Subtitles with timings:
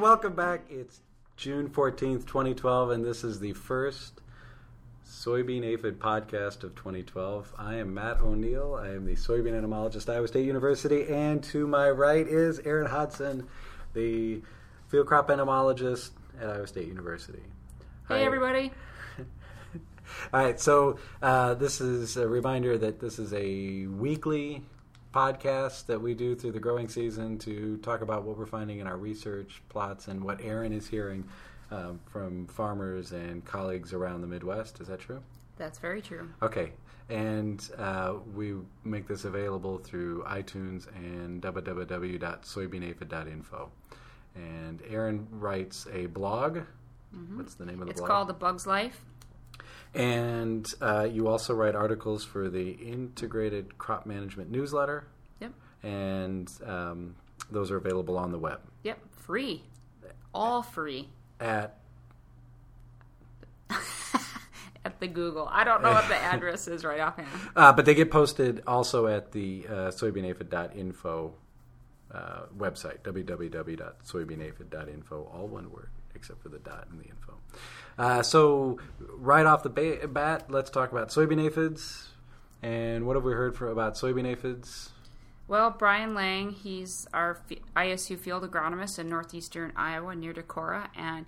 [0.00, 0.62] welcome back.
[0.70, 1.02] It's
[1.36, 4.22] June 14th, 2012, and this is the first
[5.06, 7.52] soybean aphid podcast of 2012.
[7.58, 8.80] I am Matt O'Neal.
[8.82, 12.86] I am the soybean entomologist at Iowa State University, and to my right is Erin
[12.86, 13.46] Hodgson,
[13.92, 14.40] the
[14.88, 17.42] field crop entomologist at Iowa State University.
[18.08, 18.72] Hey, everybody.
[20.32, 24.62] All right, so uh, this is a reminder that this is a weekly
[25.14, 28.86] podcast that we do through the growing season to talk about what we're finding in
[28.86, 31.24] our research plots and what Erin is hearing
[31.70, 34.80] um, from farmers and colleagues around the Midwest.
[34.80, 35.20] Is that true?
[35.56, 36.28] That's very true.
[36.42, 36.72] Okay,
[37.08, 43.70] and uh, we make this available through iTunes and www.soybeanaphid.info.
[44.36, 46.60] And Erin writes a blog.
[47.34, 48.08] What's the name of the It's blog?
[48.08, 49.04] It's called The Bug's Life.
[49.94, 55.08] And uh, you also write articles for the Integrated Crop Management newsletter,
[55.40, 55.52] Yep.
[55.82, 57.16] and um,
[57.50, 58.98] those are available on the web Yep.
[59.10, 59.62] Free.
[60.32, 61.08] All free
[61.40, 61.80] at
[64.84, 65.48] at the Google.
[65.50, 67.26] I don't know what the address is right offhand.
[67.56, 71.32] uh, but they get posted also at the uh, soybeanaphid.info
[72.12, 75.88] uh, website www.soybeanaphid.info all one word
[76.20, 77.34] except for the dot and the info.
[77.98, 78.78] Uh, so
[79.16, 82.08] right off the ba- bat let's talk about soybean aphids.
[82.62, 84.90] And what have we heard for, about soybean aphids?
[85.48, 87.40] Well, Brian Lang, he's our
[87.74, 91.26] ISU field agronomist in northeastern Iowa near Decorah, and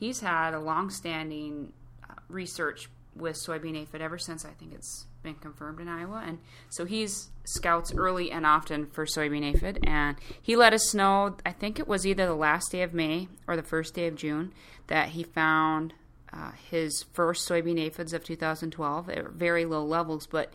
[0.00, 1.72] he's had a long-standing
[2.02, 6.22] uh, research with soybean aphid ever since I think it's been confirmed in Iowa.
[6.26, 6.38] And
[6.70, 11.36] so he's scouts early and often for soybean aphid, and he let us know.
[11.44, 14.16] I think it was either the last day of May or the first day of
[14.16, 14.52] June
[14.88, 15.94] that he found
[16.32, 20.52] uh, his first soybean aphids of 2012 at very low levels, but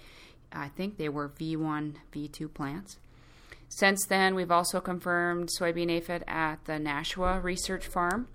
[0.52, 2.98] I think they were V1, V2 plants.
[3.70, 8.28] Since then, we've also confirmed soybean aphid at the Nashua Research Farm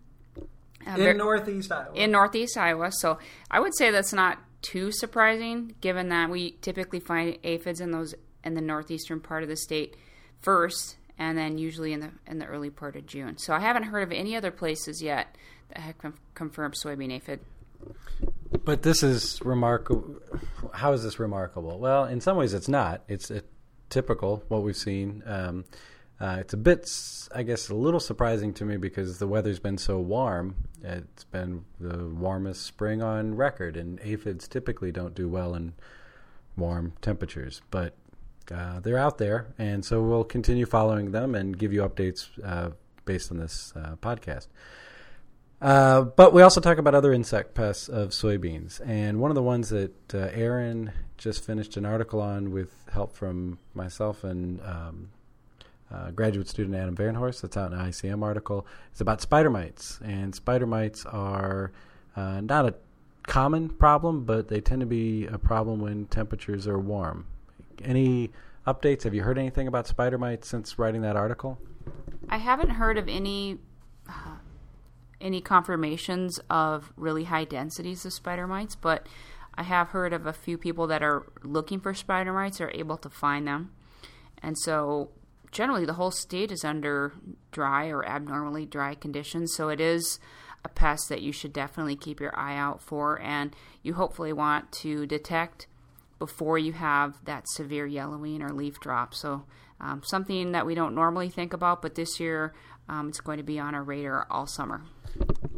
[0.87, 2.91] uh, in northeast iowa in northeast Iowa.
[2.93, 3.19] So
[3.51, 8.15] I would say that's not too surprising, given that we typically find aphids in those
[8.45, 9.97] in the northeastern part of the state
[10.41, 13.37] first, and then usually in the in the early part of June.
[13.39, 15.37] So I haven't heard of any other places yet
[15.69, 17.41] that have com- confirmed soybean aphid.
[18.65, 20.17] But this is remarkable.
[20.73, 21.79] How is this remarkable?
[21.79, 23.03] Well, in some ways, it's not.
[23.09, 23.41] It's uh
[23.91, 25.23] typical what we've seen.
[25.27, 25.65] Um,
[26.23, 26.89] uh, it's a bit,
[27.35, 30.55] I guess, a little surprising to me because the weather's been so warm.
[30.81, 35.73] It's been the warmest spring on record, and aphids typically don't do well in
[36.57, 37.61] warm temperatures.
[37.73, 37.97] But
[38.55, 42.71] uh, they're out there, and so we'll continue following them and give you updates uh,
[43.05, 44.47] based on this uh, podcast.
[45.61, 49.43] Uh, but we also talk about other insect pests of soybeans, and one of the
[49.43, 55.09] ones that uh, Erin just finished an article on with help from myself and um,
[55.93, 57.43] uh, graduate student Adam Varenhorst.
[57.43, 58.67] That's out in an ICM article.
[58.91, 61.73] It's about spider mites, and spider mites are
[62.17, 62.75] uh, not a
[63.25, 67.27] common problem, but they tend to be a problem when temperatures are warm.
[67.85, 68.31] Any
[68.67, 69.03] updates?
[69.05, 71.59] Have you heard anything about spider mites since writing that article?
[72.29, 73.59] I haven't heard of any
[74.09, 74.37] uh,
[75.21, 79.07] any confirmations of really high densities of spider mites, but
[79.55, 82.97] I have heard of a few people that are looking for spider mites are able
[82.99, 83.73] to find them,
[84.43, 85.11] and so
[85.53, 87.13] generally the whole state is under
[87.53, 89.55] dry or abnormally dry conditions.
[89.55, 90.19] So it is
[90.65, 94.73] a pest that you should definitely keep your eye out for, and you hopefully want
[94.73, 95.67] to detect
[96.19, 99.15] before you have that severe yellowing or leaf drop.
[99.15, 99.45] So,
[99.81, 102.55] um, something that we don't normally think about, but this year
[102.89, 104.83] um, it's going to be on our radar all summer.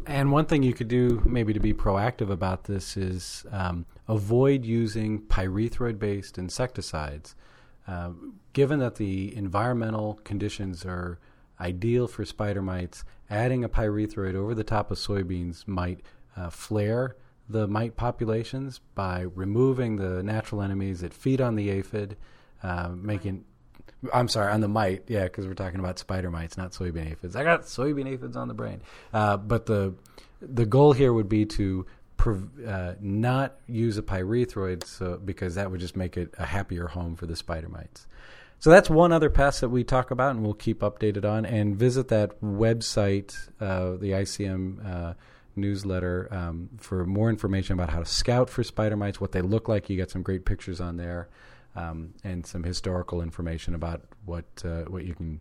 [0.07, 4.65] And one thing you could do, maybe to be proactive about this, is um, avoid
[4.65, 7.35] using pyrethroid based insecticides.
[7.87, 8.11] Uh,
[8.53, 11.19] given that the environmental conditions are
[11.61, 16.01] ideal for spider mites, adding a pyrethroid over the top of soybeans might
[16.37, 17.17] uh, flare
[17.49, 22.17] the mite populations by removing the natural enemies that feed on the aphid,
[22.63, 23.45] uh, making
[24.13, 27.37] I'm sorry, on the mite, yeah, because we're talking about spider mites, not soybean aphids.
[27.37, 28.83] I got soybean aphids on the brain,
[29.13, 29.95] uh, but the
[30.41, 31.87] the goal here would be to
[32.33, 37.17] uh, not use a pyrethroid, so because that would just make it a happier home
[37.17, 38.07] for the spider mites.
[38.59, 41.45] So that's one other pest that we talk about, and we'll keep updated on.
[41.45, 45.15] And visit that website, uh, the ICM uh,
[45.55, 49.69] newsletter, um, for more information about how to scout for spider mites, what they look
[49.69, 49.91] like.
[49.91, 51.29] You got some great pictures on there
[51.77, 55.41] um, and some historical information about what uh, what you can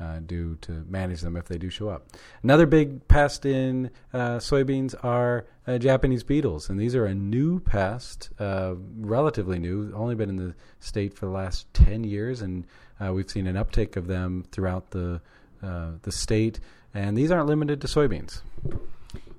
[0.00, 2.06] uh, do to manage them if they do show up.
[2.42, 7.60] Another big pest in uh, soybeans are uh, Japanese beetles, and these are a new
[7.60, 12.64] pest, uh, relatively new, only been in the state for the last ten years, and
[13.00, 15.20] uh, we've seen an uptake of them throughout the
[15.60, 16.60] the state,
[16.94, 18.42] and these aren't limited to soybeans.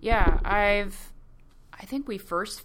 [0.02, 1.14] Yeah, I've.
[1.74, 2.64] I think we first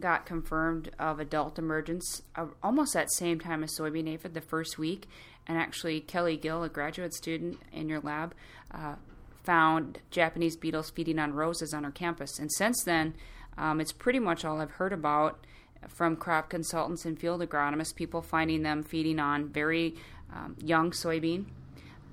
[0.00, 4.78] got confirmed of adult emergence uh, almost at same time as soybean aphid the first
[4.78, 5.06] week,
[5.46, 8.34] and actually Kelly Gill, a graduate student in your lab,
[8.72, 8.96] uh,
[9.44, 12.38] found Japanese beetles feeding on roses on our campus.
[12.38, 13.14] And since then,
[13.56, 15.46] um, it's pretty much all I've heard about
[15.88, 19.94] from crop consultants and field agronomists, people finding them feeding on very
[20.34, 21.44] um, young soybean.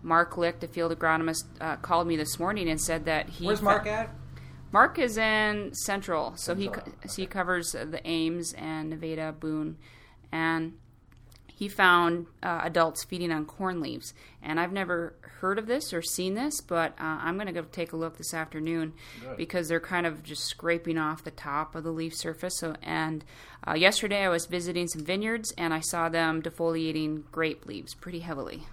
[0.04, 3.46] Mark Licht, a field agronomist, uh, called me this morning and said that he.
[3.46, 4.10] Where's Mark at?
[4.72, 9.78] Mark is in Central, so he co- so he covers the Ames and Nevada, Boone,
[10.32, 10.74] and
[11.62, 14.16] he found uh, adults feeding on corn leaves.
[14.42, 17.62] And I've never heard of this or seen this, but uh, I'm going to go
[17.62, 19.38] take a look this afternoon Good.
[19.38, 22.58] because they're kind of just scraping off the top of the leaf surface.
[22.58, 23.24] So, and
[23.68, 28.22] uh, yesterday I was visiting some vineyards and I saw them defoliating grape leaves pretty
[28.22, 28.64] heavily.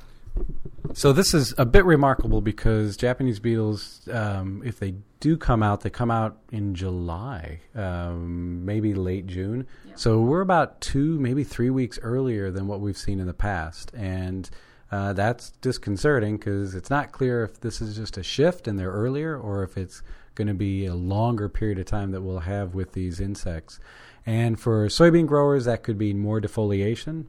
[0.95, 5.83] So this is a bit remarkable because Japanese beetles, um, if they do come out,
[5.83, 9.67] they come out in July, um, maybe late June.
[9.95, 13.93] So we're about two, maybe three weeks earlier than what we've seen in the past,
[13.95, 14.49] and
[14.91, 18.91] uh, that's disconcerting because it's not clear if this is just a shift and they're
[18.91, 20.03] earlier, or if it's
[20.35, 23.79] going to be a longer period of time that we'll have with these insects.
[24.25, 27.27] And for soybean growers, that could be more defoliation.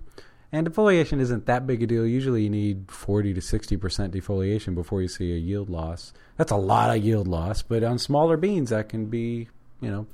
[0.51, 2.05] And defoliation isn't that big a deal.
[2.05, 3.77] Usually you need 40 to 60%
[4.09, 6.11] defoliation before you see a yield loss.
[6.37, 9.47] That's a lot of yield loss, but on smaller beans that can be,
[9.79, 10.07] you know,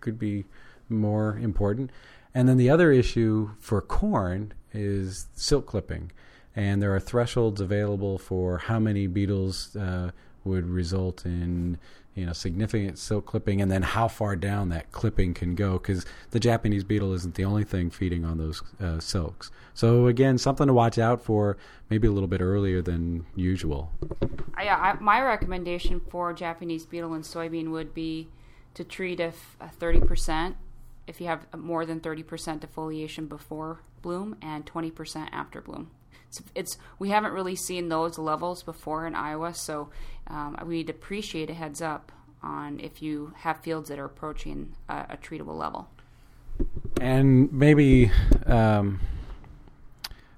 [0.00, 0.46] could be
[0.88, 1.90] more important.
[2.34, 6.10] And then the other issue for corn is silk clipping.
[6.54, 10.12] And there are thresholds available for how many beetles uh,
[10.44, 11.78] would result in
[12.16, 16.04] you know significant silk clipping and then how far down that clipping can go because
[16.32, 20.66] the japanese beetle isn't the only thing feeding on those uh, silks so again something
[20.66, 21.56] to watch out for
[21.90, 23.92] maybe a little bit earlier than usual
[24.56, 28.28] I, I, my recommendation for Japanese beetle and soybean would be
[28.74, 30.56] to treat if uh, thirty percent
[31.06, 35.90] if you have more than thirty percent defoliation before bloom and twenty percent after bloom.
[36.28, 39.88] It's, it's we haven't really seen those levels before in Iowa, so
[40.26, 42.12] um, we'd appreciate a heads up
[42.42, 45.88] on if you have fields that are approaching a, a treatable level.
[47.00, 48.10] and maybe
[48.46, 49.00] um,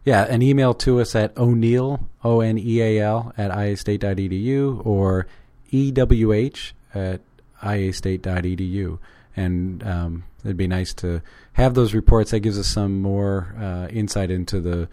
[0.04, 5.26] yeah an email to us at O'Neal, o-n-e-a-l at iastate.edu or
[5.72, 7.20] ewh at
[7.62, 8.98] iastate.edu
[9.36, 13.86] and um, it'd be nice to have those reports that gives us some more uh,
[13.88, 14.88] insight into the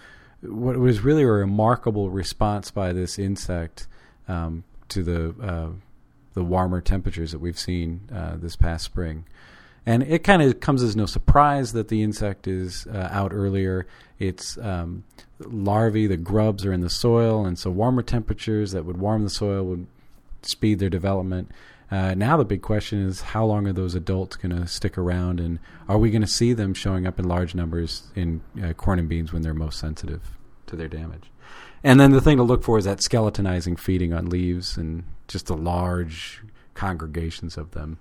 [0.47, 3.87] what was really a remarkable response by this insect
[4.27, 5.69] um, to the uh,
[6.33, 9.25] the warmer temperatures that we've seen uh, this past spring.
[9.85, 13.85] And it kind of comes as no surprise that the insect is uh, out earlier.
[14.17, 15.03] Its um,
[15.39, 19.29] larvae, the grubs, are in the soil, and so warmer temperatures that would warm the
[19.29, 19.87] soil would
[20.41, 21.51] speed their development.
[21.91, 25.39] Uh, now the big question is how long are those adults going to stick around,
[25.39, 28.99] and are we going to see them showing up in large numbers in uh, corn
[28.99, 30.21] and beans when they're most sensitive
[30.67, 31.31] to their damage?
[31.83, 35.45] And then the thing to look for is that skeletonizing feeding on leaves and just
[35.45, 36.41] the large
[36.73, 37.99] congregations of them.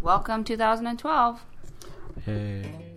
[0.01, 1.42] Welcome 2012.
[2.28, 2.90] Yay.